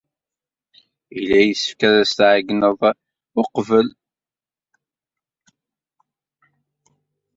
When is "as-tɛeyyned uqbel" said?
2.01-3.87